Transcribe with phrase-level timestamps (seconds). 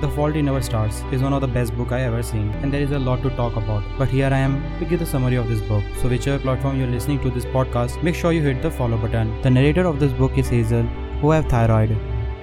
[0.00, 2.72] The Fault in Our Stars is one of the best book I ever seen and
[2.72, 3.82] there is a lot to talk about.
[3.98, 5.84] But here I am to give the summary of this book.
[6.00, 9.42] So whichever platform you're listening to this podcast, make sure you hit the follow button.
[9.42, 10.84] The narrator of this book is Hazel,
[11.20, 11.90] who have thyroid,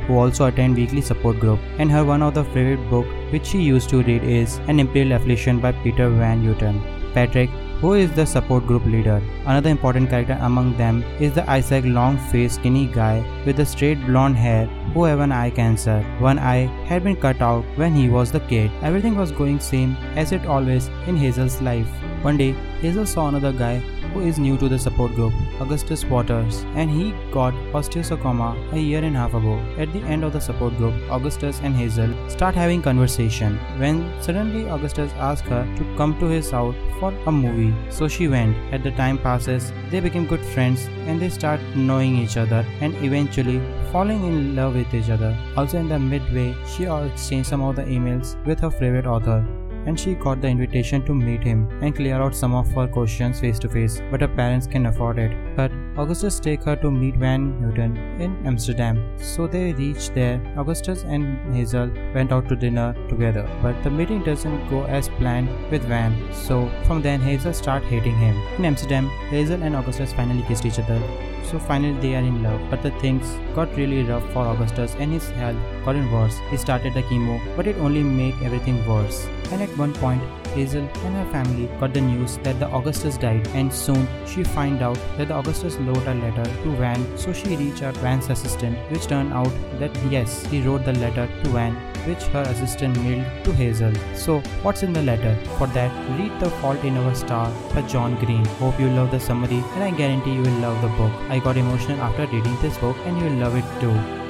[0.06, 3.60] who also attend weekly support group and her one of the favorite book which she
[3.60, 6.80] used to read is An Imperial Affliction by Peter Van Houten.
[7.16, 7.50] Patrick
[7.82, 9.22] who is the support group leader.
[9.46, 14.36] Another important character among them is the Isaac long-faced skinny guy with the straight blonde
[14.36, 16.02] hair who have an eye cancer.
[16.18, 18.72] One eye had been cut out when he was the kid.
[18.82, 21.88] Everything was going same as it always in Hazel's life.
[22.24, 23.76] One day, Hazel saw another guy
[24.18, 29.04] who is new to the support group, Augustus Waters, and he got osteosarcoma a year
[29.04, 29.58] and a half ago.
[29.78, 34.68] At the end of the support group, Augustus and Hazel start having conversation when suddenly
[34.70, 37.76] Augustus asks her to come to his house for a movie.
[37.92, 38.58] So she went.
[38.74, 42.96] At the time passes, they become good friends and they start knowing each other and
[43.06, 45.38] eventually falling in love with each other.
[45.56, 49.46] Also in the midway, she exchanged some of the emails with her favorite author
[49.88, 53.40] and she got the invitation to meet him and clear out some of her questions
[53.40, 55.32] face to face, but her parents can afford it.
[55.56, 59.02] But Augustus take her to meet Van Houten in Amsterdam.
[59.18, 60.40] So they reach there.
[60.58, 65.50] Augustus and Hazel went out to dinner together, but the meeting doesn't go as planned
[65.72, 66.14] with Van.
[66.34, 68.36] So from then Hazel start hating him.
[68.58, 71.02] In Amsterdam, Hazel and Augustus finally kissed each other.
[71.44, 75.14] So finally they are in love, but the things got really rough for Augustus and
[75.14, 76.38] his health gotten worse.
[76.50, 79.28] He started the chemo, but it only made everything worse.
[79.52, 80.22] And at one point,
[80.54, 84.82] Hazel and her family got the news that the Augustus died, and soon she find
[84.82, 87.18] out that the Augustus wrote a letter to Van.
[87.18, 91.28] So she reached out Van's assistant, which turned out that yes, he wrote the letter
[91.44, 91.76] to Van,
[92.08, 93.94] which her assistant mailed to Hazel.
[94.16, 95.38] So what's in the letter?
[95.58, 98.46] For that, read The Fault in Our Star by John Green.
[98.62, 101.14] Hope you love the summary, and I guarantee you will love the book.
[101.30, 104.27] I got emotional after reading this book, and you will love it too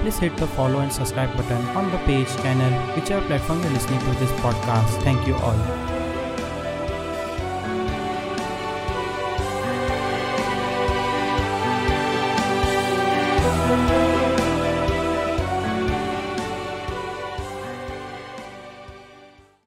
[0.00, 4.00] please hit the follow and subscribe button on the page, channel, whichever platform you're listening
[4.00, 5.02] to this podcast.
[5.02, 5.89] Thank you all.